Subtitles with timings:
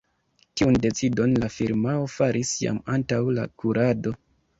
[0.59, 4.15] Tiun decidon la firmao faris jam antaŭ la kurado.